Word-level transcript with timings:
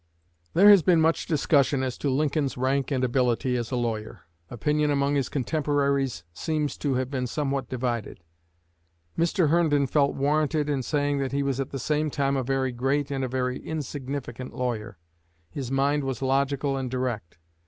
There 0.55 0.71
has 0.71 0.81
been 0.81 0.99
much 0.99 1.27
discussion 1.27 1.83
as 1.83 1.95
to 1.99 2.09
Lincoln's 2.09 2.57
rank 2.57 2.89
and 2.89 3.03
ability 3.03 3.55
as 3.55 3.69
a 3.69 3.75
lawyer. 3.75 4.21
Opinion 4.49 4.89
among 4.89 5.13
his 5.13 5.29
contemporaries 5.29 6.23
seems 6.33 6.75
to 6.79 6.95
have 6.95 7.11
been 7.11 7.27
somewhat 7.27 7.69
divided. 7.69 8.19
Mr. 9.15 9.49
Herndon 9.49 9.85
felt 9.85 10.15
warranted 10.15 10.69
in 10.71 10.81
saying 10.81 11.19
that 11.19 11.33
he 11.33 11.43
was 11.43 11.59
at 11.59 11.69
the 11.69 11.77
same 11.77 12.09
time 12.09 12.35
a 12.35 12.41
very 12.41 12.71
great 12.71 13.11
and 13.11 13.23
a 13.23 13.27
very 13.27 13.59
insignificant 13.63 14.55
lawyer. 14.55 14.97
His 15.51 15.69
mind 15.69 16.03
was 16.03 16.23
logical 16.23 16.77
and 16.77 16.89
direct. 16.89 17.37